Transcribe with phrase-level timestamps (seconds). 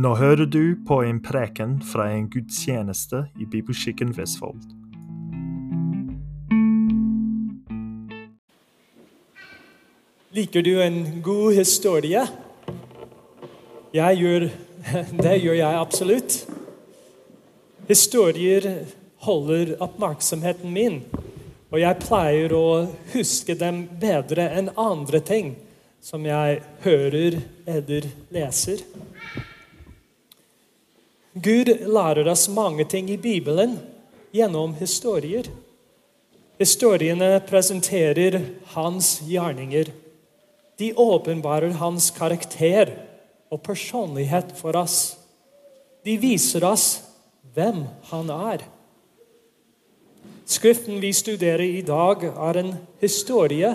[0.00, 4.62] Nå hører du på en preken fra en gudstjeneste i Bibelskikken Vestfold.
[10.32, 12.22] Liker du en god historie?
[13.92, 14.48] Jeg gjør,
[15.26, 16.38] det gjør jeg absolutt.
[17.90, 18.70] Historier
[19.26, 21.02] holder oppmerksomheten min,
[21.68, 22.66] og jeg pleier å
[23.12, 25.58] huske dem bedre enn andre ting
[26.00, 28.80] som jeg hører eller leser.
[31.40, 33.78] Gud lærer oss mange ting i Bibelen
[34.34, 35.46] gjennom historier.
[36.60, 38.36] Historiene presenterer
[38.74, 39.88] hans gjerninger.
[40.76, 42.92] De åpenbarer hans karakter
[43.48, 45.16] og personlighet for oss.
[46.04, 47.00] De viser oss
[47.54, 48.66] hvem han er.
[50.50, 53.72] Skriften vi studerer i dag, er en historie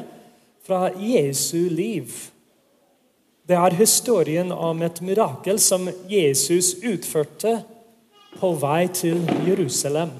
[0.66, 2.12] fra Jesu liv.
[3.46, 7.60] Det er historien om et mirakel som Jesus utførte
[8.40, 10.16] på vei til Jerusalem.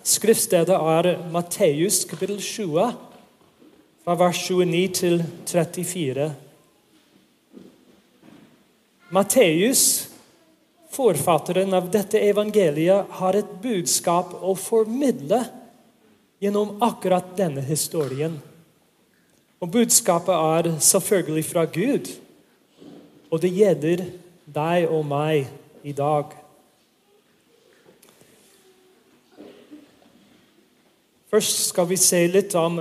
[0.00, 2.86] Skriftstedet er Matteus kapittel 20,
[4.02, 5.20] fra vers 29 til
[5.52, 6.30] 34.
[9.12, 9.82] Matteus,
[10.96, 15.42] forfatteren av dette evangeliet, har et budskap å formidle
[16.40, 18.40] gjennom akkurat denne historien.
[19.62, 22.10] Og budskapet er selvfølgelig fra Gud.
[23.30, 24.00] Og det gjelder
[24.54, 25.46] deg og meg
[25.86, 26.34] i dag.
[31.30, 32.80] Først skal vi se litt om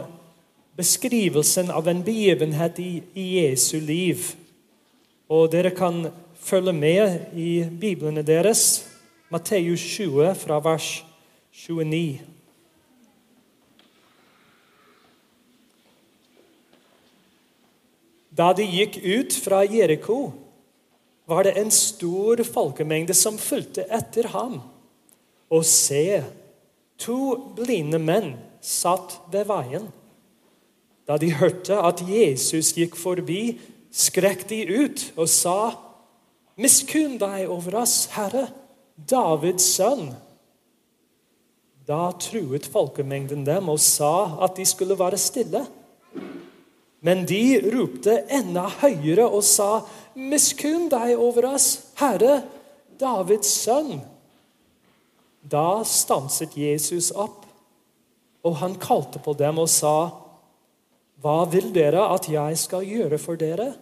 [0.76, 4.34] beskrivelsen av en begivenhet i, Jesu liv.
[5.30, 6.08] Og dere kan
[6.42, 8.88] følge med i biblene deres.
[9.30, 10.96] Matteus 20 fra vers
[11.54, 12.41] 29.
[18.32, 20.32] Da de gikk ut fra Jeriko,
[21.28, 24.62] var det en stor folkemengde som fulgte etter ham.
[25.52, 26.24] Og se,
[27.00, 27.18] to
[27.58, 28.34] blinde menn
[28.64, 29.90] satt ved veien.
[31.08, 33.60] Da de hørte at Jesus gikk forbi,
[33.92, 35.76] skrek de ut og sa,
[36.56, 38.48] 'Miskunn deg over oss, Herre,
[38.96, 40.12] Davids sønn.'
[41.88, 45.66] Da truet folkemengden dem og sa at de skulle være stille.
[47.02, 49.82] Men de ropte enda høyere og sa,
[50.14, 52.44] 'Miskunn deg over oss, Herre,
[53.02, 54.04] Davids sønn.'
[55.42, 57.48] Da stanset Jesus opp,
[58.46, 60.12] og han kalte på dem og sa,
[61.18, 63.74] 'Hva vil dere at jeg skal gjøre for dere?'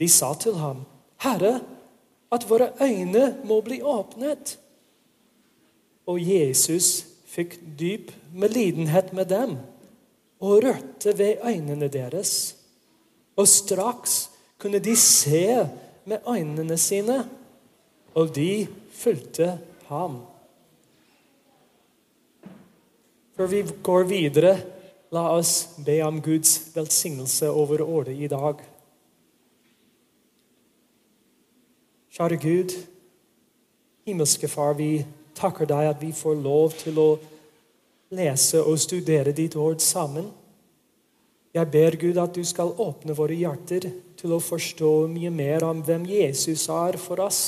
[0.00, 0.86] De sa til ham,
[1.20, 1.60] 'Herre,
[2.32, 4.56] at våre øyne må bli åpnet.'
[6.08, 9.58] Og Jesus fikk dyp medlidenhet med dem
[10.42, 12.56] og rørte ved øynene deres.
[13.36, 15.68] Og straks kunne de se
[16.04, 17.22] med øynene sine,
[18.14, 20.20] og de fulgte ham.
[23.36, 24.56] Før vi går videre,
[25.12, 28.60] la oss be om Guds velsignelse over året i dag.
[32.12, 32.74] Kjære Gud,
[34.04, 35.04] himmelske Far, vi
[35.34, 37.08] takker deg at vi får lov til å
[38.12, 40.28] lese og studere ditt ord sammen.
[41.52, 45.82] Jeg ber Gud at du skal åpne våre hjerter til å forstå mye mer om
[45.84, 47.42] hvem Jesus er for oss,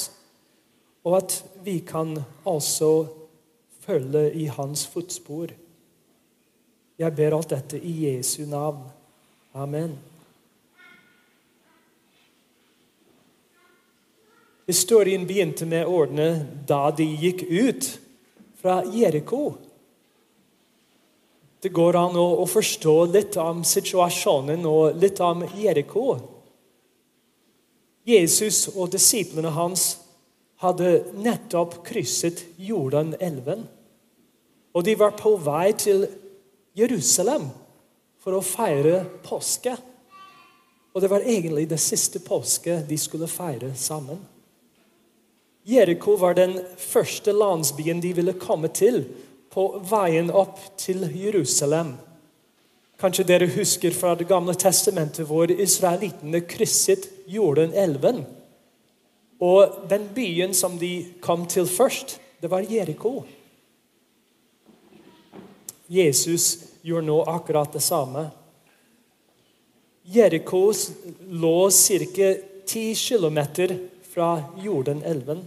[1.04, 2.91] og at vi kan også
[3.84, 5.53] følge i hans fotspor.
[7.00, 8.84] Jeg ber alt dette i Jesu navn.
[9.54, 9.97] Amen.
[14.69, 18.00] Historien begynte med ordene 'da de gikk ut
[18.60, 19.73] fra Jeriko'.
[21.64, 26.19] Det går an å, å forstå litt om situasjonen og litt om Jeriko.
[28.04, 29.86] Jesus og disiplene hans
[30.60, 33.64] hadde nettopp krysset Jordanelven.
[34.76, 36.04] Og de var på vei til
[36.76, 37.48] Jerusalem
[38.20, 39.72] for å feire påske.
[40.92, 44.21] Og det var egentlig det siste påske de skulle feire sammen.
[45.65, 49.06] Jeriko var den første landsbyen de ville komme til
[49.54, 51.95] på veien opp til Jerusalem.
[52.98, 58.24] Kanskje dere husker fra Det gamle testamentet hvor israelittene krysset Jordanelven.
[59.42, 63.24] Og den byen som de kom til først, det var Jeriko.
[65.89, 68.28] Jesus gjorde nå akkurat det samme.
[70.04, 70.72] Jeriko
[71.30, 72.34] lå ca.
[72.66, 73.39] 10 km
[74.15, 74.28] fra
[74.65, 75.45] Jordanelven.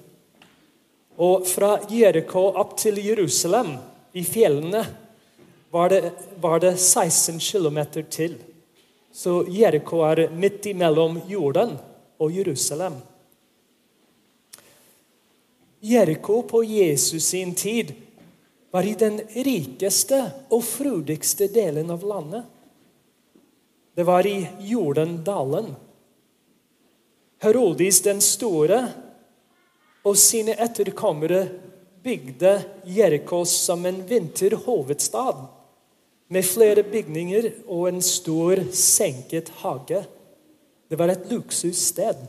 [1.17, 3.77] Og fra Jeriko opp til Jerusalem,
[4.17, 4.85] i fjellene,
[5.69, 6.11] var det,
[6.41, 7.79] var det 16 km
[8.09, 8.37] til.
[9.11, 11.75] Så Jeriko er midt imellom Jordan
[12.17, 12.95] og Jerusalem.
[15.79, 17.93] Jeriko på Jesus sin tid
[18.71, 22.43] var i den rikeste og frodigste delen av landet.
[23.93, 25.75] Det var i Jordendalen.
[27.41, 28.81] Herodis den store
[30.01, 31.45] og sine etterkommere
[32.07, 35.41] bygde Jeriko som en vinterhovedstad
[36.27, 40.05] med flere bygninger og en stor, senket hage.
[40.87, 42.21] Det var et luksussted.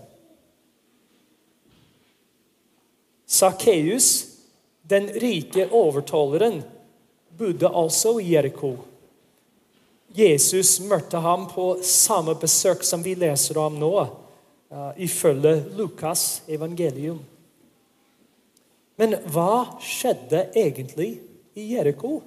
[3.27, 4.11] Sakkeus,
[4.83, 6.59] den rike overtolleren,
[7.39, 8.75] bodde altså i Jeriko.
[10.11, 13.95] Jesus møtte ham på samme besøk som vi leser om nå,
[14.75, 17.21] uh, ifølge Lukas' evangelium.
[18.99, 21.13] Men hva skjedde egentlig
[21.59, 22.19] i Jeriko?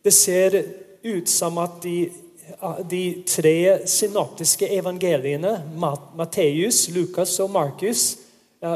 [0.00, 0.56] Det ser
[1.04, 2.08] ut som at de,
[2.88, 8.06] de tre synoptiske evangeliene, Matteus, Lukas og Markus,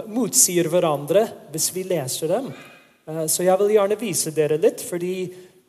[0.08, 2.52] motsier hverandre hvis vi leser dem.
[3.06, 5.16] Eh, så jeg vil gjerne vise dere litt, fordi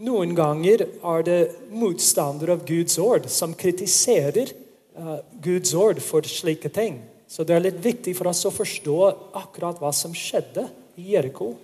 [0.05, 1.39] noen ganger er det
[1.75, 7.01] motstandere av Guds ord som kritiserer eh, Guds ord for slike ting.
[7.27, 8.97] Så det er litt viktig for oss å forstå
[9.41, 10.67] akkurat hva som skjedde
[11.01, 11.55] i Jeriko.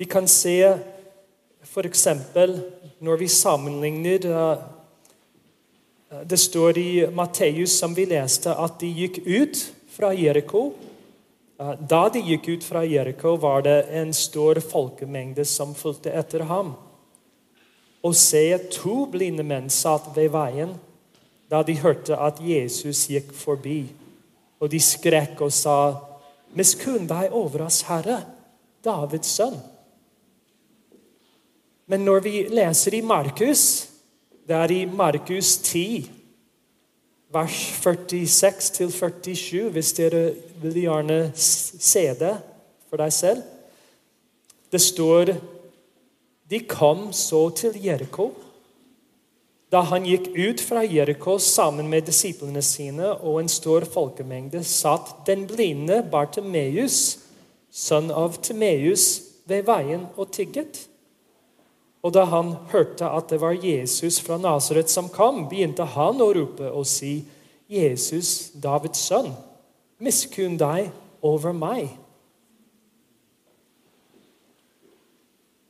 [0.00, 0.56] Vi kan se
[1.64, 2.06] f.eks.
[3.00, 4.68] når vi sammenligner eh,
[6.26, 9.60] Det står i Matteus, som vi leste, at de gikk ut
[9.94, 10.72] fra Jeriko.
[11.60, 16.72] Da de gikk ut fra Jeriko, var det en stor folkemengde som fulgte etter ham.
[18.02, 18.42] Og se,
[18.72, 20.72] to blinde menn satt ved veien
[21.50, 23.82] da de hørte at Jesus gikk forbi.
[24.60, 25.94] Og de skrek og sa,
[26.54, 28.24] 'Miskunn deg over oss, Herre,
[28.84, 29.60] Davids sønn.'
[31.86, 33.88] Men når vi leser i Markus,
[34.46, 36.10] det er i Markus 10
[37.32, 37.56] vers
[37.86, 42.34] 46-47, hvis dere vil gjerne se det
[42.88, 43.42] for deg selv.
[44.70, 45.34] Det står
[46.50, 48.32] De kom så til Jeriko.
[49.70, 55.12] Da han gikk ut fra Jeriko sammen med disiplene sine og en stor folkemengde, satt
[55.28, 57.20] den blinde Bartimeus,
[57.70, 60.86] sønn av Timeus, ved veien og tigget.
[62.02, 66.32] Og da han hørte at det var Jesus fra Nasaret som kom, begynte han å
[66.34, 67.24] rope og si,
[67.70, 69.34] 'Jesus, Davids sønn,
[69.98, 70.90] miskunn deg
[71.22, 71.96] over meg.'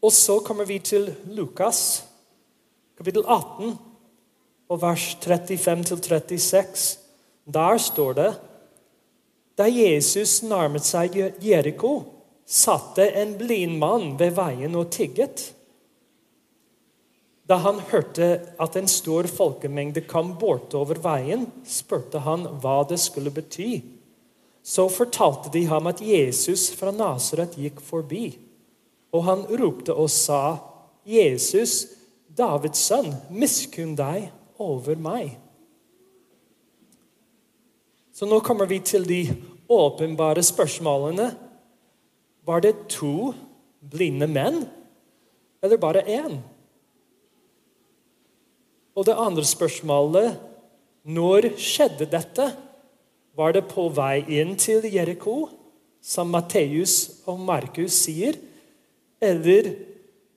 [0.03, 2.05] Og så kommer vi til Lukas,
[2.97, 3.90] kapittel 18,
[4.71, 6.99] og vers 35-36.
[7.51, 8.31] Der står det
[9.59, 11.95] Da Jesus nærmet seg Jeriko,
[12.47, 15.51] satte en blind mann ved veien og tigget.
[17.51, 18.31] Da han hørte
[18.63, 23.83] at en stor folkemengde kom bortover veien, spurte han hva det skulle bety.
[24.63, 28.39] Så fortalte de ham at Jesus fra Nasaret gikk forbi.
[29.13, 30.57] Og han ropte og sa,
[31.05, 31.87] 'Jesus,
[32.39, 34.31] Davids sønn, miskunn deg
[34.61, 35.39] over meg.'
[38.13, 39.23] Så nå kommer vi til de
[39.71, 41.31] åpenbare spørsmålene.
[42.45, 43.33] Var det to
[43.81, 44.67] blinde menn,
[45.63, 46.37] eller bare én?
[48.95, 50.37] Og det andre spørsmålet
[51.09, 52.51] når skjedde dette?
[53.37, 55.49] Var det på vei inn til Jeriko,
[56.03, 58.37] som Matteus og Markus sier?
[59.23, 59.71] Eller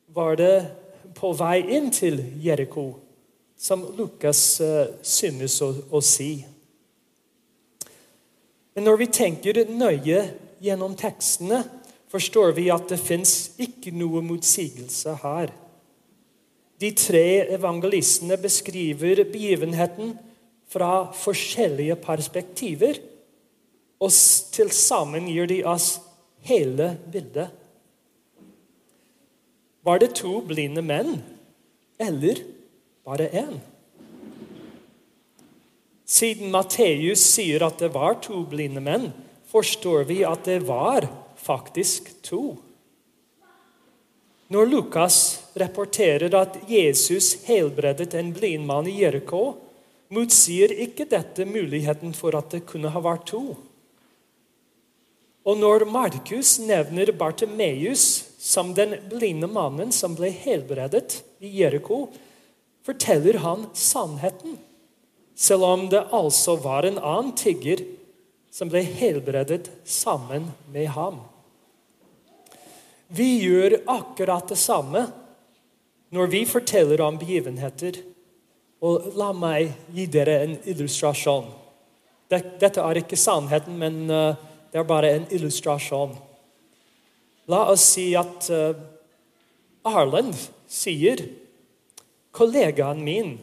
[0.07, 0.55] var det
[1.17, 2.93] på vei inn til Jeriko,
[3.63, 6.43] som Lukas uh, synes å, å si?
[8.73, 10.19] Men når vi tenker nøye
[10.63, 11.61] gjennom tekstene,
[12.11, 15.53] forstår vi at det fins ikke noe motsigelse her.
[16.81, 20.17] De tre evangelistene beskriver begivenheten
[20.73, 22.99] fra forskjellige perspektiver.
[24.03, 24.11] Og
[24.51, 25.95] til sammen gir de oss
[26.43, 27.53] hele bildet.
[29.83, 31.21] Var det to blinde menn,
[32.01, 32.41] eller
[33.05, 33.59] bare én?
[36.05, 39.09] Siden Matteus sier at det var to blinde menn,
[39.49, 41.07] forstår vi at det var
[41.39, 42.57] faktisk to.
[44.53, 45.17] Når Lukas
[45.57, 49.55] rapporterer at Jesus helbredet en blind mann i Jeriko,
[50.13, 53.55] motsier ikke dette muligheten for at det kunne ha vært to.
[55.43, 58.05] Og når Markus nevner Bartimeus
[58.39, 62.05] som den blinde mannen som ble helbredet i Jeriko,
[62.85, 64.57] forteller han sannheten,
[65.35, 67.81] selv om det altså var en annen tigger
[68.53, 71.21] som ble helbredet sammen med ham.
[73.07, 75.07] Vi gjør akkurat det samme
[76.13, 77.97] når vi forteller om begivenheter.
[78.83, 81.47] Og La meg gi dere en illustrasjon.
[82.29, 84.35] Dette er ikke sannheten, men uh,
[84.73, 86.15] det er bare en illustrasjon.
[87.49, 88.89] La oss si at Arlend
[89.83, 90.29] Arlen
[90.71, 91.19] sier
[92.33, 93.35] kollegaen min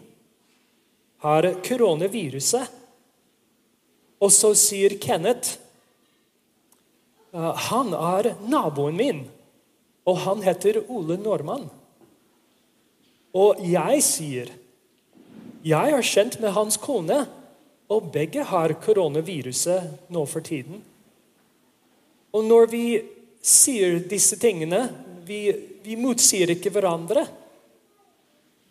[1.22, 2.76] har koronaviruset.
[4.20, 5.56] Og så sier Kenneth
[7.32, 9.22] uh, han er naboen min,
[10.04, 11.68] og han heter Ole Normann.
[13.36, 14.50] Og jeg sier
[15.60, 17.26] jeg er kjent med hans kone,
[17.90, 20.78] og begge har koronaviruset nå for tiden.
[22.32, 22.84] Og når vi
[23.44, 24.86] sier disse tingene,
[25.26, 25.50] vi,
[25.84, 27.26] vi motsier ikke hverandre.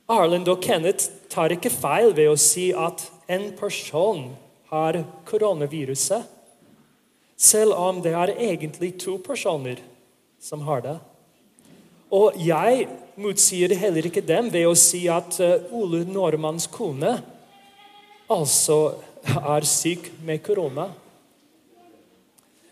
[0.09, 4.31] Arlen og Kenneth tar ikke feil ved å si at en person
[4.71, 4.97] har
[5.29, 6.25] koronaviruset,
[7.37, 9.77] selv om det er egentlig to personer
[10.41, 10.95] som har det.
[12.09, 12.87] Og jeg
[13.21, 17.19] motsier heller ikke dem ved å si at eh, Ole Normanns kone
[18.29, 18.79] altså
[19.37, 20.87] er syk med korona.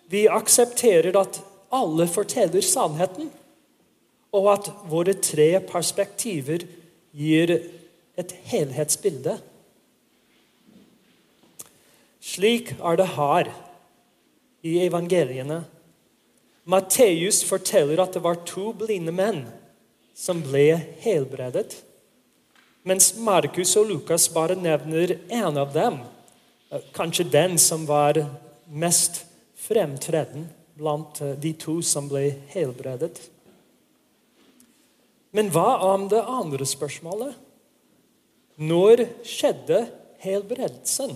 [0.09, 1.41] Vi aksepterer at
[1.73, 3.29] alle forteller sannheten,
[4.33, 6.65] og at våre tre perspektiver
[7.17, 7.53] gir
[8.17, 9.37] et helhetsbilde.
[12.21, 13.49] Slik er det her
[14.67, 15.63] i evangeliene.
[16.67, 19.45] Matteus forteller at det var to blinde menn
[20.17, 21.77] som ble helbredet.
[22.87, 26.01] Mens Markus og Lukas bare nevner én av dem.
[26.71, 28.19] Eh, kanskje den som var
[28.67, 29.23] mest
[29.55, 33.19] fremtreden blant eh, de to som ble helbredet.
[35.37, 37.37] Men hva om det andre spørsmålet?
[38.57, 39.85] Når skjedde
[40.25, 41.13] helbredelsen?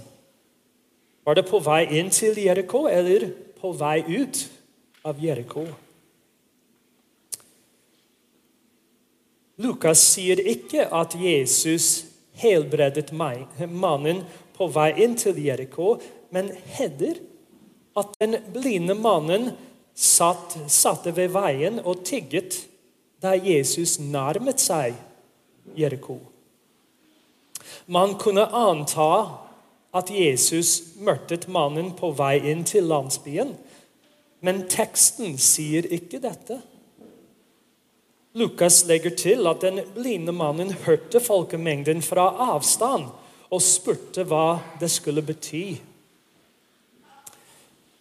[1.25, 4.45] Var det på vei inn til Jeriko eller på vei ut?
[5.03, 5.65] av Jeriko.
[9.61, 12.05] Lukas sier ikke at Jesus
[12.41, 14.23] helbredet mannen
[14.57, 15.95] på vei inn til Jeriko,
[16.33, 17.19] men hevder
[17.97, 19.51] at den blinde mannen
[19.97, 22.61] satt, satte ved veien og tigget
[23.21, 24.95] da Jesus nærmet seg
[25.77, 26.17] Jeriko.
[27.91, 29.11] Man kunne anta
[29.93, 33.53] at Jesus mørtet mannen på vei inn til landsbyen,
[34.41, 36.61] men teksten sier ikke dette.
[38.33, 43.09] Lukas legger til at den blinde mannen hørte folkemengden fra avstand
[43.51, 45.65] og spurte hva det skulle bety.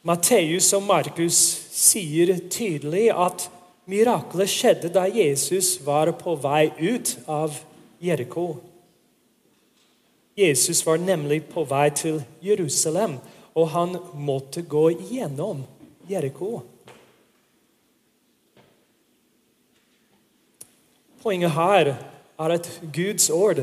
[0.06, 1.36] Matteus og Markus
[1.74, 3.50] sier tydelig at
[3.90, 7.56] miraklet skjedde da Jesus var på vei ut av
[8.00, 8.60] Jeriko.
[10.38, 13.18] Jesus var nemlig på vei til Jerusalem,
[13.54, 15.64] og han måtte gå igjennom
[16.08, 16.60] Jeriko.
[21.20, 21.92] Poenget her
[22.40, 23.60] er at Guds ord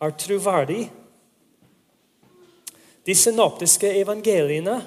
[0.00, 0.90] er troverdig.
[3.06, 4.82] De synoptiske evangeliene,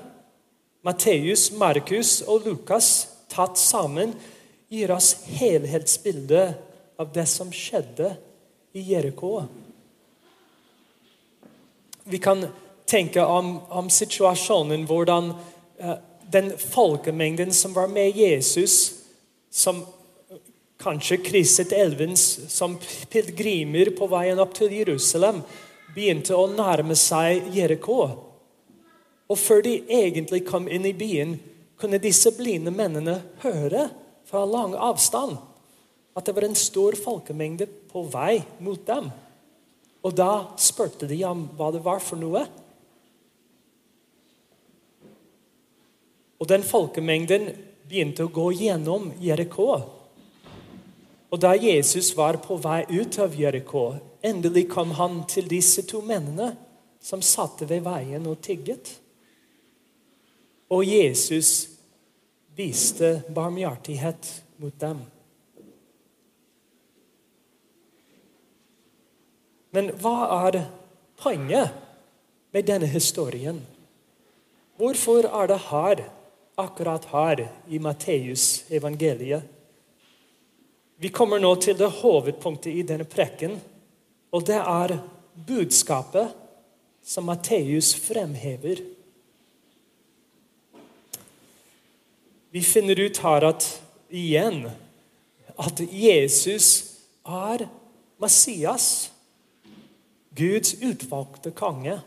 [0.85, 4.13] Matteus, Markus og Lukas, tatt sammen,
[4.69, 6.55] gir oss helhetsbildet
[6.97, 8.15] av det som skjedde
[8.73, 9.43] i Jeriko.
[12.03, 12.45] Vi kan
[12.85, 15.31] tenke om, om situasjonen hvordan
[15.83, 15.97] uh,
[16.31, 18.93] den folkemengden som var med Jesus,
[19.51, 19.83] som
[20.77, 22.77] kanskje krysset elven som
[23.09, 25.41] pilegrimer på veien opp til Jerusalem,
[25.95, 28.01] begynte å nærme seg Jeriko.
[29.27, 31.35] Og før de egentlig kom inn i byen,
[31.77, 33.87] kunne disse blinde mennene høre
[34.27, 35.37] fra lang avstand
[36.17, 39.11] at det var en stor folkemengde på vei mot dem.
[40.01, 42.41] Og da spurte de om hva det var for noe.
[46.37, 47.51] Og den folkemengden
[47.87, 49.69] begynte å gå gjennom Jeriko.
[51.27, 53.89] Og da Jesus var på vei ut av Jeriko,
[54.25, 56.53] endelig kom han til disse to mennene
[57.03, 58.95] som satte ved veien og tigget.
[60.69, 61.69] Og Jesus
[62.57, 64.99] viste barmhjertighet mot dem.
[69.71, 70.61] Men hva er
[71.21, 71.75] poenget
[72.55, 73.59] med denne historien?
[74.77, 76.07] Hvorfor er det her
[76.57, 79.43] akkurat her i Matteus evangeliet.
[80.97, 83.59] Vi kommer nå til det hovedpunktet i denne prekken,
[84.33, 84.95] og det er
[85.47, 86.33] budskapet
[87.05, 88.81] som Matteus fremhever.
[92.57, 93.65] Vi finner ut her at
[94.09, 94.63] igjen
[95.61, 96.69] at Jesus
[97.21, 97.67] er
[98.17, 99.11] Messias,
[100.33, 101.99] Guds utvalgte konge.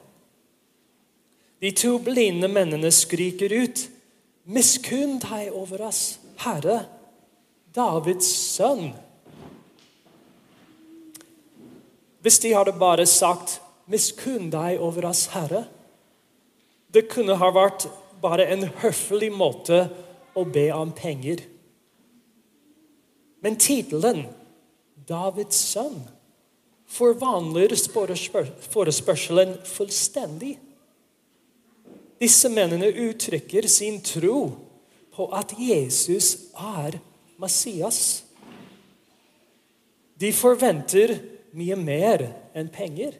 [1.62, 3.84] De to blinde mennene skriker ut
[4.50, 6.80] Miskunn deg over oss, Herre,
[7.70, 8.90] Davids sønn.
[12.26, 15.68] Hvis de hadde bare sagt 'Miskunn deg over oss, Herre',
[16.90, 17.86] Det kunne ha vært
[18.18, 19.84] bare en høflig måte
[20.40, 21.44] å be om penger.
[23.40, 24.26] Men tittelen
[25.08, 26.08] 'Davids sønn'
[26.90, 27.74] forvandler
[28.70, 30.58] forespørselen fullstendig.
[32.20, 34.50] Disse mennene uttrykker sin tro
[35.14, 36.98] på at Jesus er
[37.40, 38.24] Messias.
[40.20, 41.16] De forventer
[41.56, 43.14] mye mer enn penger.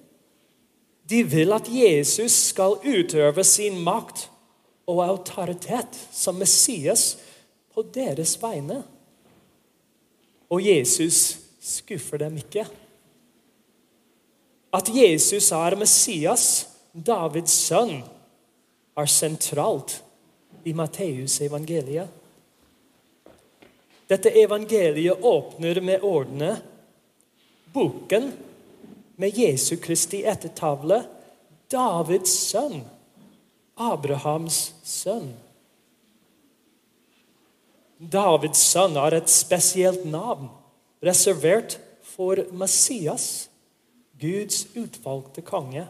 [1.10, 4.28] De vil at Jesus skal utøve sin makt
[4.90, 7.14] og autoritet som Messias
[7.74, 8.82] på deres vegne.
[10.50, 12.66] Og Jesus skuffer dem ikke.
[14.74, 16.46] At Jesus er Messias,
[16.94, 18.00] Davids sønn,
[18.98, 20.00] er sentralt
[20.66, 22.08] i Matteus evangeliet.
[24.10, 26.56] Dette evangeliet åpner med ordene
[27.72, 28.32] Boken
[29.16, 31.04] med Jesu Kristi ettertavle,
[31.70, 32.80] Davids sønn,
[33.80, 35.32] Abrahams sønn.
[38.00, 40.50] Davids sønn har et spesielt navn,
[41.04, 43.48] reservert for Messias,
[44.20, 45.86] Guds utvalgte konge.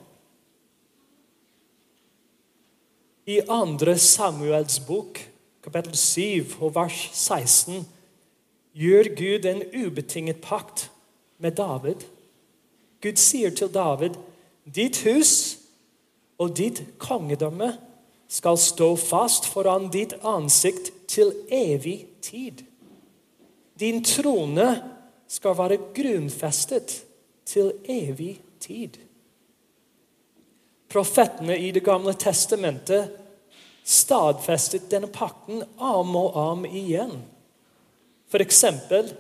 [3.27, 3.95] I 2.
[3.99, 5.19] Samuels bok,
[5.63, 7.85] kapittel 7 og vers 16,
[8.75, 10.89] gjør Gud en ubetinget pakt
[11.39, 12.07] med David.
[13.03, 14.15] Gud sier til David,
[14.67, 15.60] 'Ditt hus
[16.41, 17.75] og ditt kongedømme
[18.31, 22.65] skal stå fast foran ditt ansikt til evig tid.'
[23.81, 24.83] Din trone
[25.29, 27.05] skal være grunnfestet
[27.49, 28.99] til evig tid.
[30.91, 33.09] Profetene i Det gamle testamentet
[33.85, 37.15] stadfestet denne pakten om og om igjen.
[38.31, 39.11] For eksempel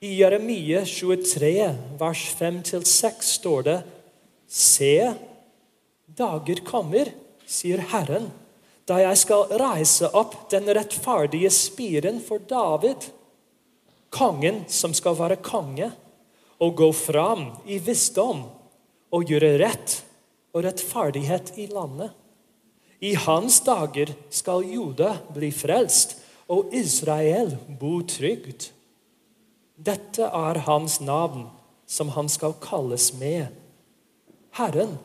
[0.00, 1.52] i Jeremia 23,
[1.98, 3.76] vers 5-6 står det
[4.48, 5.14] Se,
[6.16, 7.12] dager kommer,
[7.46, 8.30] sier Herren,
[8.86, 13.08] da jeg skal reise opp den rettferdige spiren for David,
[14.14, 15.90] kongen som skal være konge
[16.62, 18.46] og gå fram i visdom
[19.12, 19.98] og gjøre rett
[20.54, 22.14] og rettferdighet i landet.
[23.04, 26.16] I hans dager skal Juda bli frelst
[26.48, 28.70] og Israel bo trygt.
[29.76, 31.50] Dette er hans navn,
[31.86, 33.50] som han skal kalles med.
[34.56, 34.96] Herren,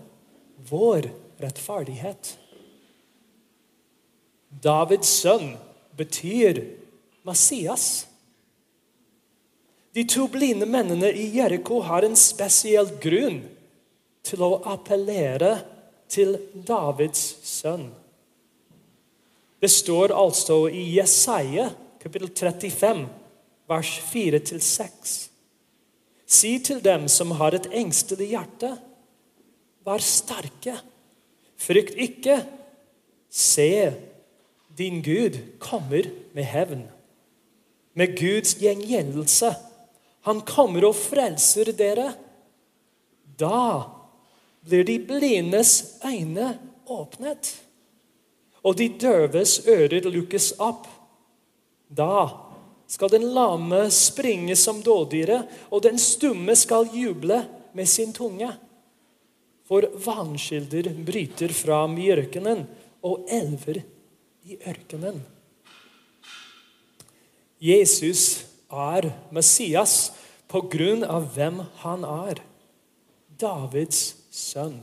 [0.70, 1.10] vår
[1.42, 2.38] rettferdighet.
[4.62, 5.56] Davids sønn
[5.98, 6.64] betyr
[7.28, 8.08] Messias.
[9.92, 13.42] De to blinde mennene i Jeriko har en spesiell grunn
[14.28, 15.56] til å appellere
[16.12, 17.90] til Davids sønn.
[19.62, 21.70] Det står altså i Jesaja
[22.02, 23.04] kapittel 35,
[23.70, 25.12] vers 4-6.
[26.26, 28.72] Si til dem som har et engstelig hjerte,
[29.86, 30.78] vær sterke,
[31.58, 32.42] frykt ikke.
[33.32, 33.94] Se,
[34.78, 36.86] din Gud kommer med hevn,
[37.96, 39.54] med Guds gjengjeldelse
[40.22, 42.12] han kommer og frelser dere.
[43.38, 43.90] Da
[44.62, 45.74] blir de blindes
[46.06, 46.54] øyne
[46.86, 47.56] åpnet,
[48.62, 50.86] og de døves ører lukkes opp.
[51.90, 52.30] Da
[52.92, 57.42] skal den lame springe som dådyret, og den stumme skal juble
[57.74, 58.52] med sin tunge.
[59.72, 62.66] For vannkilder bryter fram i ørkenen,
[63.08, 63.80] og elver
[64.44, 65.22] i ørkenen.
[67.64, 70.12] Jesus er Messias
[70.52, 72.44] på grunn av hvem han er.
[73.40, 74.82] Davids sønn.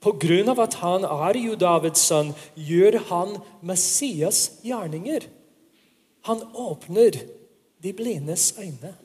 [0.00, 5.28] På grunn av at han er jo Davids sønn, gjør han Messias gjerninger.
[6.24, 7.20] Han åpner
[7.84, 8.96] de blindes øyne.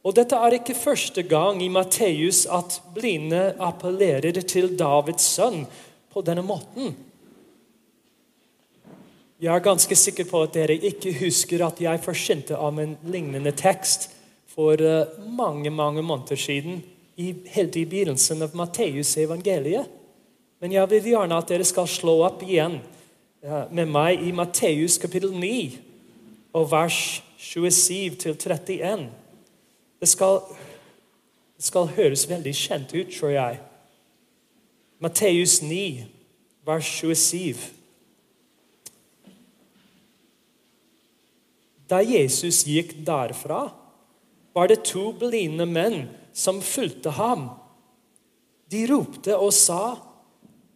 [0.00, 5.66] Og Dette er ikke første gang i Matteus at blinde appellerer til Davids sønn
[6.10, 6.94] på denne måten.
[9.40, 13.52] Jeg er ganske sikker på at dere ikke husker at jeg forsynte om en lignende
[13.56, 14.10] tekst
[14.48, 16.82] for eh, mange mange måneder siden,
[17.16, 19.88] i, helt i begynnelsen av Matteus evangeliet.
[20.60, 22.78] Men jeg vil gjerne at dere skal slå opp igjen
[23.44, 25.78] uh, med meg i Matteus kapittel 9
[26.56, 29.08] og vers 27-31.
[30.00, 30.40] Det skal,
[31.56, 33.58] det skal høres veldig kjent ut, tror jeg.
[35.00, 36.06] Matteus 9,
[36.64, 37.60] vers 27.
[41.90, 43.66] Da Jesus gikk derfra,
[44.54, 47.50] var det to blinde menn som fulgte ham.
[48.70, 49.98] De ropte og sa,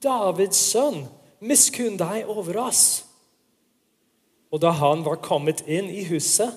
[0.02, 1.06] 'Davids sønn,
[1.40, 3.04] miskunn deg over oss.'
[4.52, 6.52] Og da han var kommet inn i huset,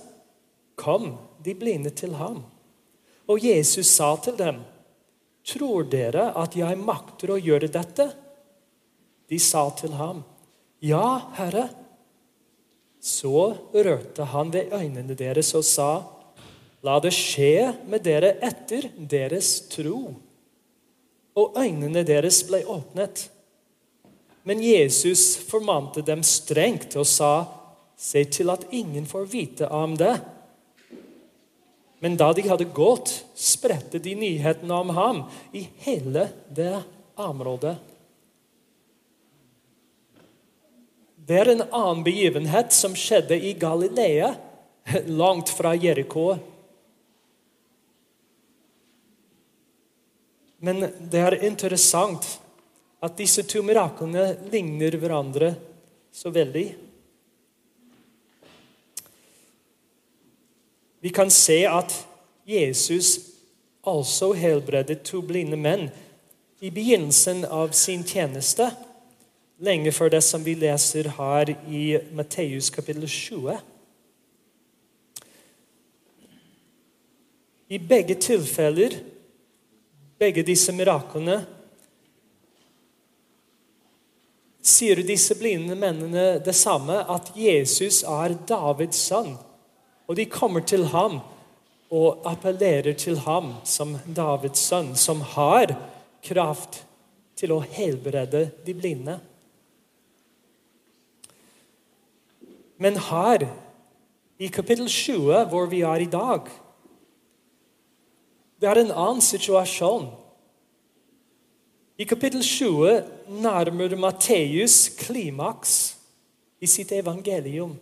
[0.75, 2.43] kom de blinde til ham.
[3.27, 4.63] Og Jesus sa til dem,
[5.47, 8.09] Tror dere at jeg makter å gjøre dette?
[9.31, 10.23] De sa til ham,
[10.83, 11.69] Ja, Herre.
[12.99, 15.91] Så rørte han ved øynene deres og sa,
[16.83, 20.11] La det skje med dere etter deres tro.
[21.37, 23.27] Og øynene deres ble åpnet.
[24.47, 27.33] Men Jesus formante dem strengt og sa,
[27.97, 30.19] Se til at ingen får vite om det.
[31.99, 36.75] Men da de hadde gått, spredte de nyhetene om ham i hele det
[37.17, 37.75] området.
[41.27, 44.29] Det er en annen begivenhet som skjedde i Galilea,
[45.21, 46.38] langt fra Jeriko.
[50.63, 52.29] Men det er interessant
[53.03, 55.51] at disse to miraklene ligner hverandre
[56.13, 56.87] så veldig.
[61.07, 61.93] Vi kan se at
[62.43, 63.19] Jesus
[63.87, 65.85] altså helbredet to blinde menn
[66.59, 68.67] i begynnelsen av sin tjeneste,
[69.63, 73.55] lenge før det som vi leser her i Matteus kapittel 20.
[77.71, 78.99] I begge tilfeller,
[80.19, 81.39] begge disse miraklene,
[84.59, 89.37] sier disse blinde mennene det samme, at Jesus er Davids sønn.
[90.07, 91.19] Og de kommer til ham
[91.91, 95.75] og appellerer til ham som Davids sønn, som har
[96.23, 96.81] kraft
[97.37, 99.17] til å helbrede de blinde.
[102.77, 103.47] Men her,
[104.37, 106.49] i kapittel 20, hvor vi er i dag,
[108.61, 110.07] det er en annen situasjon.
[111.97, 115.73] I kapittel 20 nærmer Matteus klimaks
[116.61, 117.73] i sitt evangelium.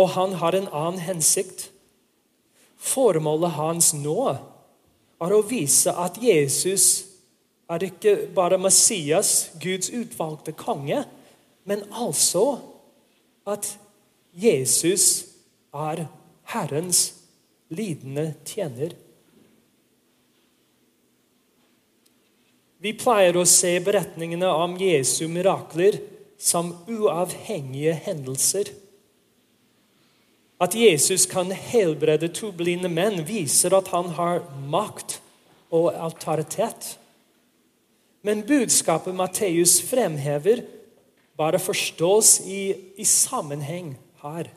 [0.00, 1.68] Og han har en annen hensikt.
[2.80, 4.16] Formålet hans nå
[5.20, 6.86] er å vise at Jesus
[7.70, 11.04] er ikke bare Messias, Guds utvalgte konge,
[11.68, 12.58] men altså
[13.46, 13.68] at
[14.34, 15.36] Jesus
[15.76, 16.06] er
[16.50, 17.02] Herrens
[17.70, 18.96] lidende tjener.
[22.80, 26.00] Vi pleier å se beretningene om Jesu mirakler
[26.40, 28.72] som uavhengige hendelser.
[30.60, 35.22] At Jesus kan helbrede to blinde menn, viser at han har makt
[35.72, 36.98] og autoritet.
[38.22, 40.60] Men budskapet Matteus fremhever,
[41.36, 44.50] bare forstås i, i sammenheng her.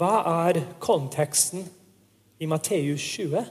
[0.00, 0.14] Hva
[0.48, 1.66] er konteksten
[2.40, 3.44] i Matteus 20?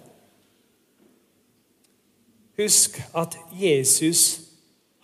[2.58, 4.42] Husk at Jesus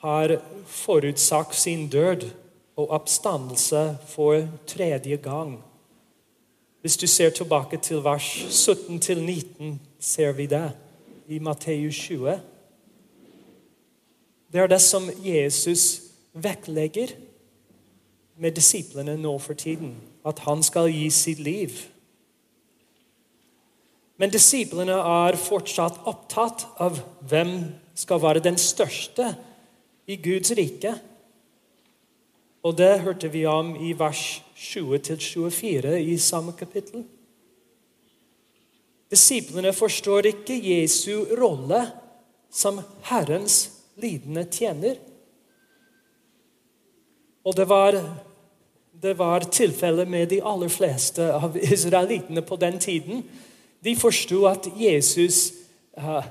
[0.01, 2.25] har forutsagt sin død
[2.75, 5.59] og oppstandelse for tredje gang.
[6.85, 8.25] Hvis du ser tilbake til vers
[8.69, 10.67] 17-19, ser vi det
[11.27, 12.35] i Matteus 20.
[14.53, 16.01] Det er det som Jesus
[16.33, 17.15] vektlegger
[18.37, 19.95] med disiplene nå for tiden.
[20.25, 21.73] At han skal gi sitt liv.
[24.21, 27.57] Men disiplene er fortsatt opptatt av hvem
[27.97, 29.33] skal være den største
[30.05, 30.93] i Guds rike.
[32.61, 37.03] Og det hørte vi om i vers 20-24 i samme kapittel.
[39.11, 41.81] Disiplene forstår ikke Jesu rolle
[42.51, 43.57] som Herrens
[44.01, 44.97] lidende tjener.
[47.45, 47.99] Og det var,
[48.91, 53.21] det var tilfellet med de aller fleste av israelittene på den tiden.
[53.85, 55.51] De forsto at Jesus
[55.99, 56.25] uh,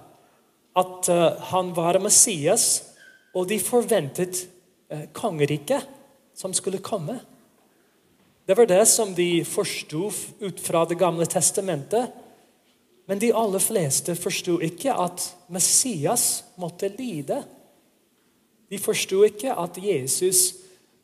[0.74, 2.82] at uh, han var Messias,
[3.34, 4.46] og de forventet
[4.90, 5.86] uh, kongeriket
[6.34, 7.20] som skulle komme.
[8.46, 12.10] Det var det som de forsto ut fra Det gamle testamentet.
[13.06, 17.42] Men de aller fleste forsto ikke at Messias måtte lide.
[18.68, 20.54] De forsto ikke at Jesus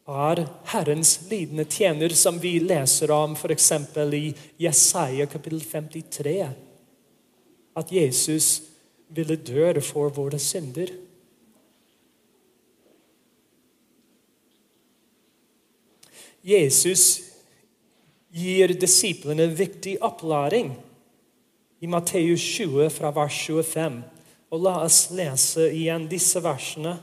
[0.08, 3.72] er Herrens lidende tjener, som vi leser om f.eks.
[4.16, 6.48] i Jesaja kapittel 53.
[7.76, 8.62] At Jesus
[9.08, 10.90] ville dø for våre synder.
[16.44, 17.29] Jesus
[18.30, 20.72] gir disiplene viktig opplæring
[21.80, 24.02] i Matteus 20 fra vers 25.
[24.50, 26.96] Og La oss lese igjen disse versene.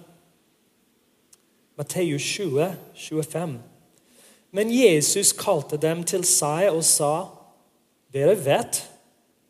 [1.77, 3.57] Matteus 20, 25.
[4.51, 7.27] Men Jesus kalte dem til seg og sa,
[8.15, 8.81] dere vet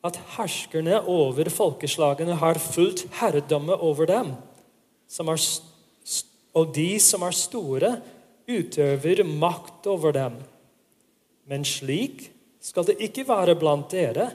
[0.06, 4.34] at herskerne over folkeslagene har fullt herredømme over dem,
[5.08, 5.42] er,
[6.58, 7.92] og de som er store,
[8.48, 10.38] utøver makt over dem.
[11.48, 12.28] Men slik
[12.64, 14.32] skal det ikke være blant dere.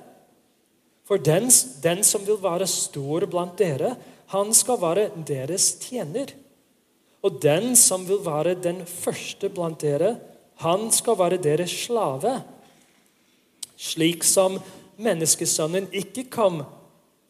[1.09, 1.51] For den,
[1.85, 3.97] den som vil være stor blant dere,
[4.33, 6.33] han skal være deres tjener.
[7.23, 10.17] Og den som vil være den første blant dere,
[10.63, 12.39] han skal være deres slave.
[13.77, 14.57] Slik som
[15.03, 16.63] menneskesønnen ikke kom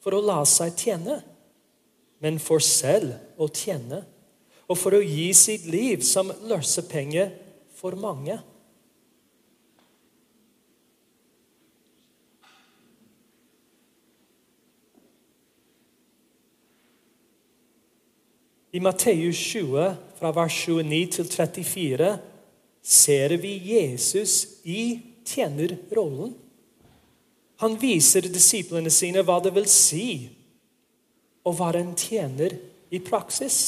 [0.03, 1.21] for å la seg tjene,
[2.23, 4.03] men for selv å tjene,
[4.71, 7.27] og for å gi sitt liv som løsepenge
[7.79, 8.39] for mange.
[18.73, 22.13] I Matteus 20, fra vers 29 til 34,
[22.83, 26.33] ser vi Jesus i tjenerrollen.
[27.61, 30.07] Han viser disiplene sine hva det vil si
[31.45, 32.57] å være en tjener
[32.89, 33.61] i praksis.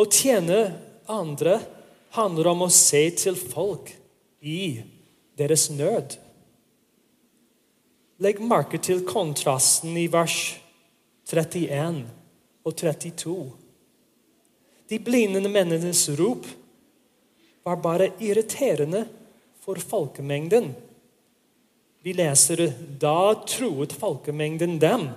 [0.00, 0.60] Å tjene
[1.12, 1.60] andre
[2.16, 3.92] handler om å se til folk
[4.40, 4.80] i
[5.36, 6.16] deres nød.
[8.24, 10.54] Legg merke til kontrasten i vers
[11.28, 12.06] 31
[12.66, 13.52] og 32.
[14.90, 16.46] De blinde mennenes rop
[17.66, 19.06] var bare irriterende
[19.62, 20.72] for folkemengden.
[22.02, 22.68] Vi leser
[23.02, 25.08] da troet folkemengden dem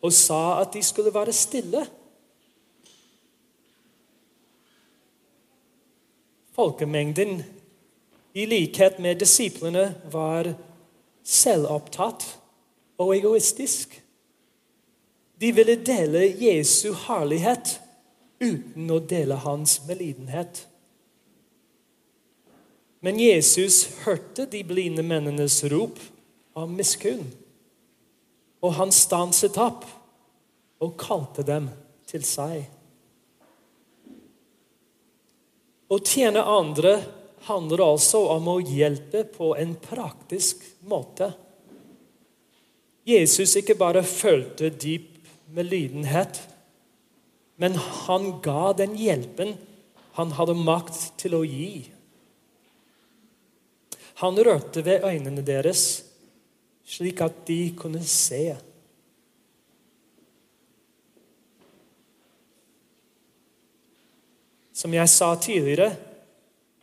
[0.00, 1.84] og sa at de skulle være stille.
[6.56, 7.42] Folkemengden,
[8.34, 10.48] i likhet med disiplene, var
[11.22, 12.24] selvopptatt
[12.98, 14.00] og egoistisk.
[15.38, 17.78] De ville dele Jesu herlighet
[18.42, 20.64] uten å dele hans medlidenhet.
[23.00, 26.00] Men Jesus hørte de blinde mennenes rop
[26.58, 27.22] av miskunn.
[28.58, 29.86] Og han stanset opp
[30.82, 31.68] og kalte dem
[32.10, 32.64] til seg.
[35.88, 36.96] Å tjene andre
[37.46, 41.30] handler altså om å hjelpe på en praktisk måte.
[43.08, 44.68] Jesus ikke bare følte
[45.48, 46.48] dyp medlidenhet.
[47.56, 49.56] Men han ga den hjelpen
[50.12, 51.90] han hadde makt til å gi.
[54.18, 56.04] Han rørte ved øynene deres,
[56.84, 58.56] slik at de kunne se.
[64.74, 65.96] Som jeg sa tidligere,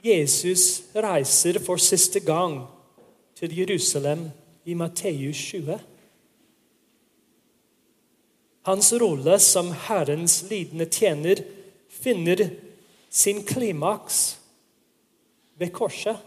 [0.03, 2.61] Jesus reiser for siste gang
[3.35, 4.29] til Jerusalem
[4.65, 5.94] i Matteus 20.
[8.65, 11.43] Hans rolle som Herrens lidende tjener
[11.89, 12.49] finner
[13.09, 14.39] sin klimaks
[15.57, 16.17] ved korset.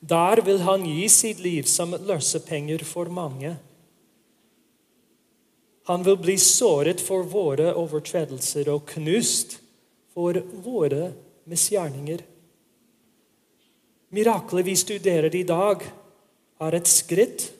[0.00, 3.56] Der vil han gi sitt liv som løsepenger for mange.
[5.90, 9.58] Han vil bli såret for våre overtredelser og knust
[10.14, 11.10] for våre
[11.50, 12.22] misgjerninger.
[14.14, 15.82] Miraklet vi studerer i dag,
[16.60, 17.50] er et skritt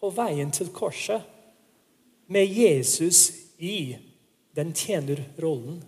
[0.00, 1.22] på veien til korset
[2.30, 3.98] med Jesus i
[4.54, 5.84] den tjenerrollen.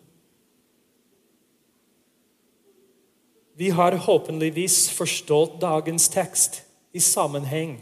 [3.55, 7.76] Vi har håpenligvis forstått dagens tekst i sammenheng.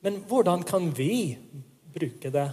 [0.00, 1.38] Men hvordan kan vi
[1.94, 2.48] bruke det?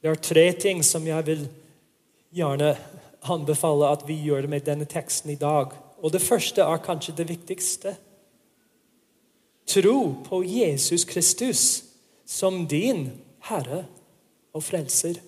[0.00, 1.42] Det er tre ting som jeg vil
[2.30, 2.76] gjerne
[3.26, 5.74] anbefale at vi gjør med denne teksten i dag.
[5.98, 7.96] Og Det første er kanskje det viktigste.
[9.70, 11.84] Tro på Jesus Kristus
[12.24, 13.04] som din
[13.46, 13.84] Herre
[14.50, 15.20] og Frelser.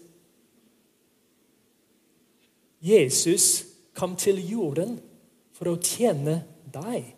[2.82, 3.62] Jesus
[3.94, 4.96] kom til jorden
[5.54, 6.40] for å tjene
[6.74, 7.12] deg.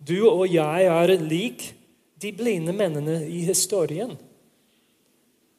[0.00, 1.66] Du og jeg er lik
[2.22, 4.16] de blinde mennene i historien.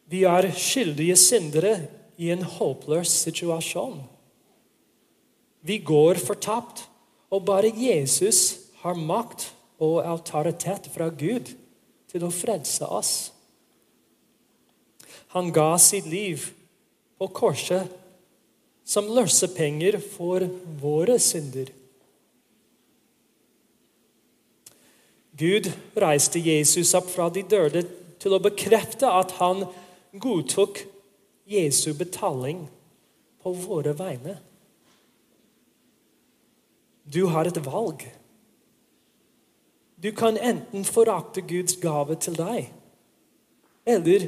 [0.10, 1.76] Vi er skyldige syndere
[2.18, 4.02] i en håpløs situasjon.
[5.62, 6.88] Vi går fortapt,
[7.34, 9.50] og bare Jesus har makt
[9.84, 11.54] og autoritet fra Gud
[12.12, 13.14] til å frelse oss.
[15.34, 16.46] Han ga sitt liv
[17.18, 17.90] på korset
[18.86, 20.46] som løsepenger for
[20.82, 21.72] våre synder.
[25.34, 27.82] Gud reiste Jesus opp fra de døde
[28.22, 29.64] til å bekrefte at han
[30.14, 30.84] godtok
[31.50, 32.68] Jesu betaling
[33.42, 34.38] på våre vegne.
[37.04, 38.06] Du har et valg.
[40.04, 42.74] Du kan enten forakte Guds gave til deg,
[43.86, 44.28] eller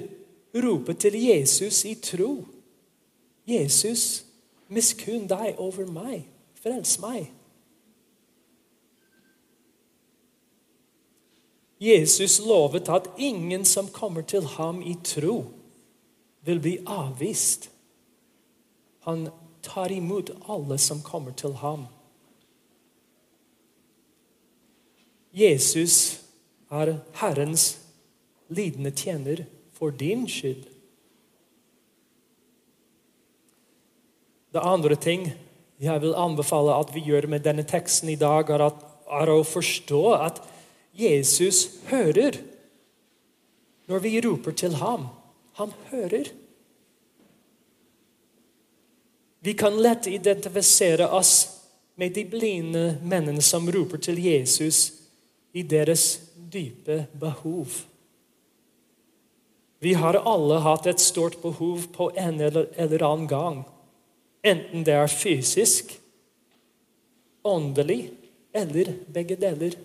[0.56, 2.46] rope til Jesus i tro.
[3.48, 4.26] Jesus,
[4.68, 6.24] miskunn deg over meg.
[6.64, 7.28] Frels meg.
[11.80, 15.44] Jesus lovet at ingen som kommer til ham i tro,
[16.42, 17.70] vil bli avvist.
[19.00, 19.28] Han
[19.62, 21.86] tar imot alle som kommer til ham
[25.36, 26.22] Jesus
[26.72, 27.76] er Herrens
[28.48, 29.44] lidende tjener
[29.76, 30.64] for din skyld.
[34.56, 35.28] Det andre ting
[35.84, 38.80] jeg vil anbefale at vi gjør med denne teksten i dag, er, at,
[39.12, 40.40] er å forstå at
[40.96, 42.40] Jesus hører
[43.92, 45.10] når vi roper til ham.
[45.60, 46.32] Han hører.
[49.44, 51.34] Vi kan lett identifisere oss
[52.00, 55.05] med de blinde mennene som roper til Jesus
[55.56, 56.20] i deres
[56.52, 57.72] dype behov.
[59.80, 63.64] Vi har alle hatt et stort behov på en eller, annen gang.
[64.44, 65.94] Enten det er fysisk,
[67.46, 68.10] åndelig
[68.56, 69.78] eller begge deler.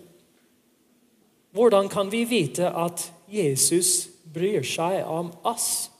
[1.50, 5.90] Hvordan kan vi vite at Jesus bryr seg om oss?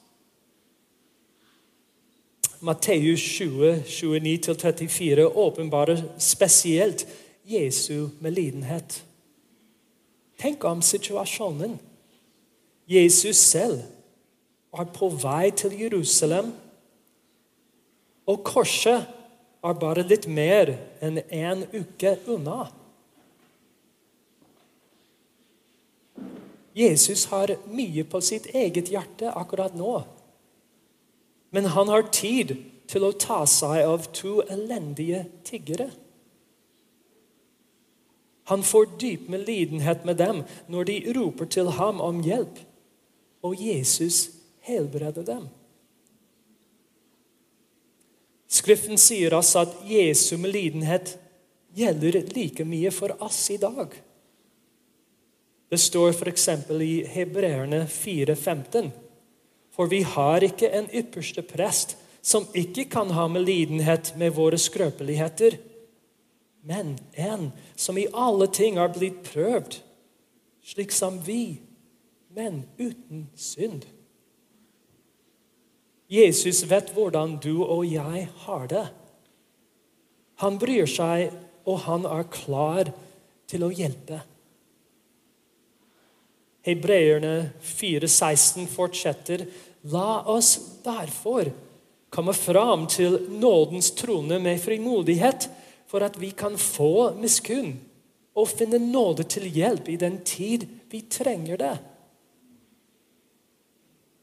[2.60, 7.06] Matteus 20, 29-34 åpenbarer spesielt
[7.44, 9.00] Jesu medlidenhet.
[10.40, 11.76] Tenk om situasjonen.
[12.88, 13.82] Jesus selv
[14.72, 16.52] er på vei til Jerusalem,
[18.26, 19.08] og korset
[19.60, 20.72] er bare litt mer
[21.04, 22.70] enn en uke unna.
[26.76, 30.00] Jesus har mye på sitt eget hjerte akkurat nå.
[31.50, 32.54] Men han har tid
[32.90, 35.90] til å ta seg av to elendige tiggere.
[38.50, 42.56] Han får dyp medlidenhet med dem når de roper til ham om hjelp,
[43.46, 44.24] og Jesus
[44.66, 45.44] helbreder dem.
[48.50, 51.14] Skriften sier oss at Jesu medlidenhet
[51.78, 53.94] gjelder like mye for oss i dag.
[55.70, 56.48] Det står f.eks.
[56.74, 58.90] i Hebreerne 4,15.:
[59.70, 65.69] For vi har ikke en ypperste prest som ikke kan ha medlidenhet med våre skrøpeligheter
[66.60, 69.78] men en som i alle ting har blitt prøvd,
[70.64, 71.60] slik som vi,
[72.36, 73.86] men uten synd.
[76.10, 78.86] Jesus vet hvordan du og jeg har det.
[80.42, 81.30] Han bryr seg,
[81.68, 82.90] og han er klar
[83.50, 84.20] til å hjelpe.
[86.66, 89.46] Hebreerne 4,16 fortsetter.
[89.92, 91.48] La oss derfor
[92.12, 95.48] komme fram til nådens trone med frimodighet
[95.90, 97.74] for at vi kan få miskunn
[98.38, 101.76] og finne nåde til hjelp i den tid vi trenger det.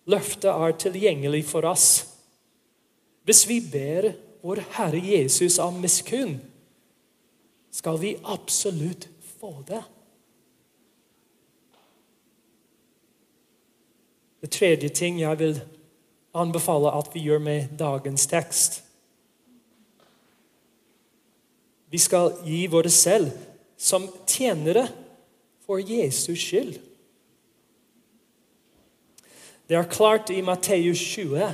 [0.07, 1.89] Løftet er tilgjengelig for oss.
[3.27, 4.13] Hvis vi ber
[4.45, 6.37] vår Herre Jesus om miskunn,
[7.71, 9.83] skal vi absolutt få det.
[14.41, 15.59] Det tredje ting jeg vil
[16.37, 18.83] anbefale at vi gjør med dagens tekst,
[21.91, 23.31] vi skal gi våre selv
[23.77, 24.87] som tjenere
[25.65, 26.77] for Jesus skyld.
[29.67, 31.47] Det er klart i Matteus 20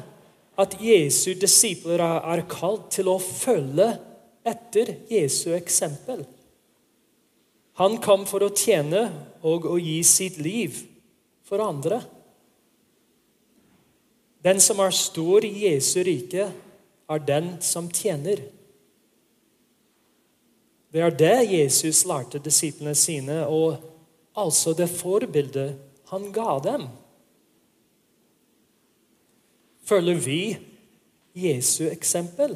[0.61, 3.89] at Jesu disipler er kalt til å følge
[4.45, 6.21] etter Jesu eksempel.
[7.81, 9.07] Han kom for å tjene
[9.41, 10.77] og å gi sitt liv
[11.47, 12.03] for andre.
[14.45, 16.51] Den som er stor i Jesu rike,
[17.09, 18.43] er den som tjener.
[20.93, 23.79] Det er det Jesus lærte disiplene sine, og
[24.37, 25.73] altså det forbildet
[26.11, 26.85] han ga dem.
[29.83, 30.41] Følger vi
[31.33, 32.53] Jesu eksempel?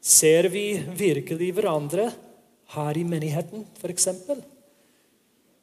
[0.00, 2.12] Ser vi virkelig hverandre
[2.76, 4.06] her i menigheten, f.eks.?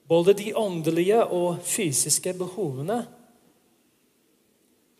[0.08, 3.00] Både de åndelige og fysiske behovene.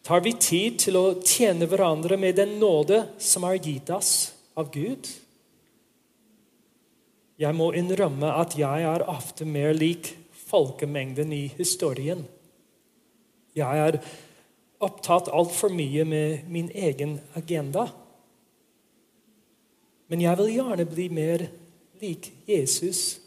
[0.04, 4.72] Tar vi tid til å tjene hverandre med den nåde som er gitt oss av
[4.72, 5.12] Gud?
[7.40, 10.12] Jeg må innrømme at jeg er ofte mer lik
[10.54, 12.22] folkemengden i historien.
[13.58, 13.98] Jeg er
[14.84, 17.88] opptatt altfor mye med min egen agenda.
[20.08, 21.48] Men jeg vil gjerne bli mer
[22.02, 23.20] lik Jesus.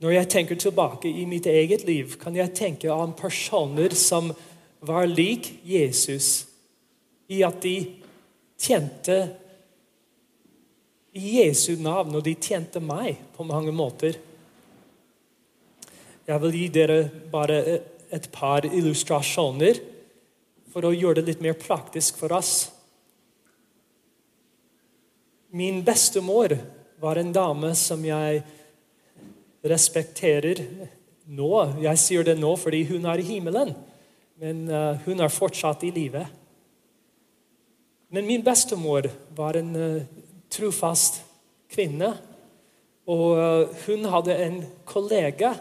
[0.00, 4.32] Når jeg tenker tilbake i mitt eget liv, kan jeg tenke om personer som
[4.80, 6.46] var lik Jesus
[7.28, 7.76] i at de
[8.60, 9.18] tjente
[11.12, 14.18] i Jesu navn, og de tjente meg på mange måter.
[16.26, 17.00] Jeg vil gi dere
[17.32, 17.58] bare
[18.10, 19.80] et par illustrasjoner
[20.70, 22.70] for å gjøre det litt mer praktisk for oss.
[25.50, 26.54] Min bestemor
[27.02, 28.44] var en dame som jeg
[29.66, 30.62] respekterer
[31.26, 31.52] nå.
[31.82, 33.74] Jeg sier det nå fordi hun er i himmelen,
[34.38, 36.22] men uh, hun er fortsatt i live.
[38.14, 40.20] Men min bestemor var en uh,
[40.50, 41.22] trofast
[41.70, 42.14] kvinne.
[43.10, 45.54] Og eh, hun hadde en kollega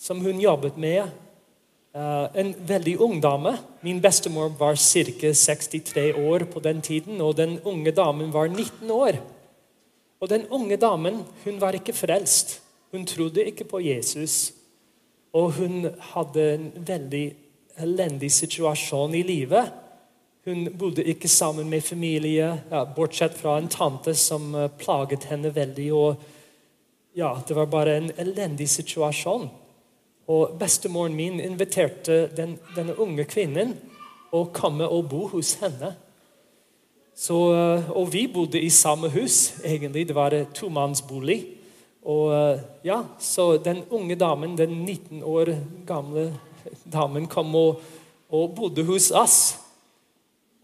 [0.00, 1.10] som hun jobbet med.
[1.94, 3.56] eh, en veldig ung dame.
[3.80, 5.32] Min bestemor var ca.
[5.32, 9.20] 63 år på den tiden, og den unge damen var 19 år.
[10.20, 12.60] Og den unge damen hun var ikke frelst.
[12.92, 14.52] Hun trodde ikke på Jesus.
[15.32, 17.26] Og hun hadde en veldig
[17.78, 19.70] elendig situasjon i livet.
[20.44, 25.52] Hun bodde ikke sammen med familie, ja, bortsett fra en tante som eh, plaget henne
[25.54, 25.92] veldig.
[25.92, 26.22] og
[27.14, 29.50] ja, Det var bare en elendig situasjon.
[30.26, 33.76] Og Bestemoren min inviterte den, denne unge kvinnen
[34.32, 35.92] å komme og bo hos henne.
[37.14, 40.08] Så, eh, og vi bodde i samme hus, egentlig.
[40.08, 41.42] Det var et tomannsbolig.
[42.02, 45.52] Og eh, ja, Så den unge damen, den 19 år
[45.86, 46.30] gamle
[46.92, 47.82] damen, kom og,
[48.30, 49.58] og bodde hos oss.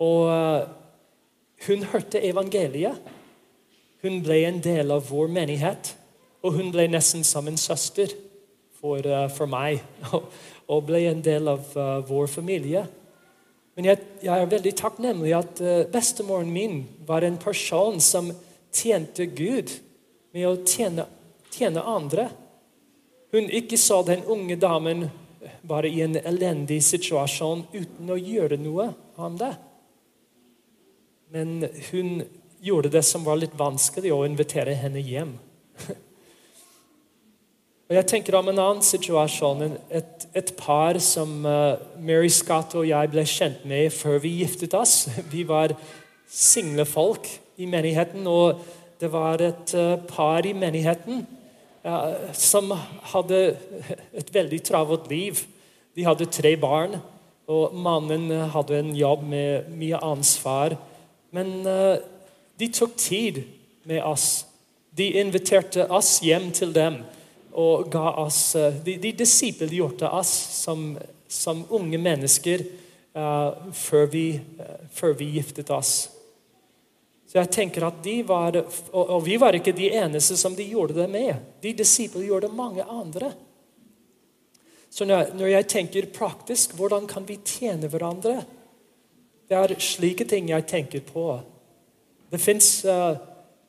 [0.02, 0.66] Og eh,
[1.66, 3.00] hun hørte evangeliet.
[4.04, 5.94] Hun ble en del av vår menighet.
[6.44, 8.12] Og hun ble nesten som en søster
[8.78, 9.80] for, eh, for meg.
[10.72, 12.80] Og ble en del av uh, vår familie.
[13.78, 15.60] Men jeg, jeg, er veldig takknemlig at
[15.92, 18.32] bestemoren min var en person som
[18.74, 19.70] tjente Gud
[20.34, 21.04] med å tjene,
[21.54, 22.24] tjene andre.
[23.30, 25.06] Hun ikke så den unge damen
[25.62, 28.90] bare i en elendig situasjon uten å gjøre noe
[29.22, 29.52] om det.
[31.34, 32.22] Men hun
[32.62, 35.36] gjorde det som var litt vanskelig, å invitere henne hjem.
[37.86, 39.76] Og jeg tenker om en annen situasjon.
[39.94, 44.74] Et, et par som uh, Mary Scott og jeg ble kjent med før vi giftet
[44.74, 45.04] oss.
[45.32, 45.76] Vi var
[46.26, 47.28] single folk
[47.62, 48.58] i menigheten, og
[48.98, 51.24] det var et uh, par i menigheten
[52.34, 52.72] som
[53.12, 53.36] hadde
[54.18, 55.38] et veldig travelt liv.
[55.94, 56.96] De hadde tre barn,
[57.46, 60.74] og mannen hadde en jobb med mye ansvar.
[61.34, 61.64] Men
[62.56, 63.42] de tok tid
[63.86, 64.46] med oss.
[64.96, 67.00] De inviterte oss hjem til dem
[67.56, 70.90] og ga oss uh, De, de disippelgjorde oss som,
[71.28, 72.64] som, unge mennesker
[73.16, 74.26] uh, før, vi,
[74.60, 75.94] uh, før, vi, giftet oss.
[77.26, 78.60] Så jeg tenker at de var,
[78.92, 81.40] og, vi var ikke de eneste som de gjorde det med.
[81.62, 83.32] De disiplene gjorde mange andre.
[84.88, 88.38] Så når jeg tenker praktisk, hvordan kan vi tjene hverandre?
[89.46, 91.28] Det er slike ting jeg tenker på.
[92.30, 93.14] Det fins uh,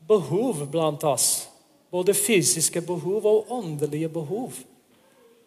[0.08, 1.48] behov blant oss
[1.90, 4.54] både fysiske behov og åndelige behov.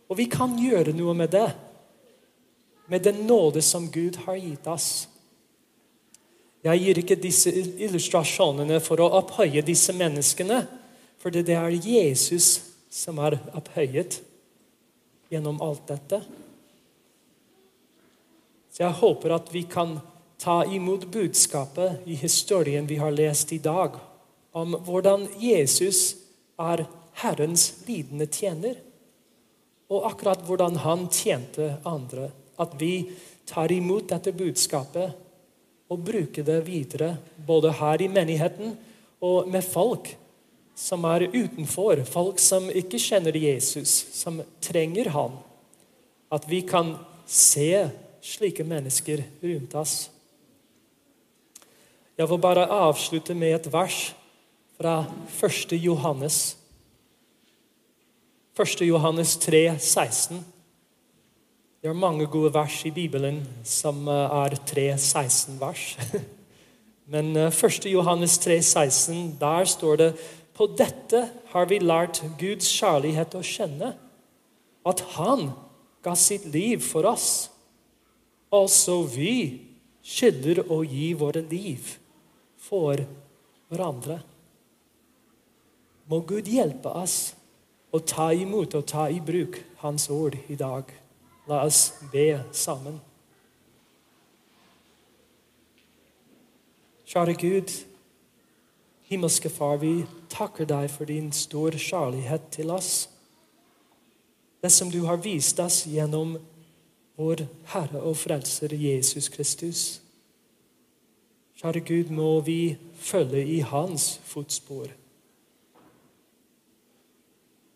[0.09, 1.49] Og vi kan gjøre noe med det.
[2.91, 5.09] Med den nåde som Gud har gitt oss.
[6.65, 10.65] Jeg gir ikke disse illustrasjonene for å opphøye disse menneskene,
[11.21, 12.59] for det er Jesus
[12.91, 14.19] som er opphøyet
[15.31, 16.19] gjennom alt dette.
[18.75, 19.97] Så jeg håper at vi kan
[20.41, 23.99] ta imot budskapet i historien vi har lest i dag,
[24.53, 26.15] om hvordan Jesus
[26.59, 26.87] er
[27.21, 28.79] Herrens lidende tjener.
[29.91, 32.31] Og akkurat hvordan han tjente andre.
[32.59, 33.11] At vi
[33.47, 35.13] tar imot dette budskapet
[35.91, 37.17] og bruker det videre,
[37.47, 38.77] både her i menigheten
[39.21, 40.13] og med folk
[40.79, 45.37] som er utenfor, folk som ikke kjenner Jesus, som trenger ham.
[46.33, 46.95] At vi kan
[47.27, 47.91] se
[48.25, 50.09] slike mennesker rundt oss.
[52.21, 53.99] Jeg vil bare avslutte med et vers
[54.77, 55.07] fra
[55.41, 55.71] 1.
[55.81, 56.57] Johannes.
[58.61, 58.83] 1.
[58.85, 60.43] Johannes 3, 16.
[61.81, 65.85] Det er mange gode vers i Bibelen som eh, er 3-16-vers.
[67.15, 67.87] Men 1.
[67.87, 70.11] Eh, Johannes 3, 16, der står det
[70.53, 71.23] På dette
[71.55, 73.95] har vi lært Guds kjærlighet å kjenne.
[74.85, 75.55] At Han
[76.05, 77.49] ga sitt liv for oss.
[78.53, 79.65] Altså vi
[80.05, 81.97] skylder å gi våre liv
[82.71, 83.03] for
[83.71, 84.21] hverandre.
[86.11, 87.35] Må Gud hjelpe oss
[87.91, 90.91] å ta imot og ta i bruk Hans ord i dag.
[91.51, 93.01] La oss be sammen.
[97.11, 97.73] Kjære Gud,
[99.11, 103.09] himmelske Far, vi takker deg for din store kjærlighet til oss.
[104.63, 106.37] Det som du har vist oss gjennom
[107.19, 109.83] vår Herre og Frelser Jesus Kristus.
[111.61, 114.87] Kjære Gud, må vi følge i Hans fotspor.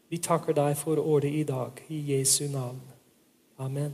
[0.09, 2.80] Vi takker deg for ordet i dag, i Jesu navn.
[3.59, 3.93] Amen.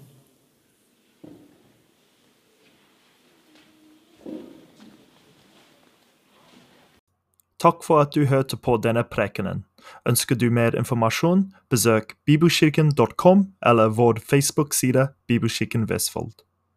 [7.59, 9.64] Takk for at du hørte på denne prekenen.
[10.07, 16.32] Ønsker du mer informasjon, besøk bibelkirken.com eller vår Facebook-side Bibelkirken Vestfold.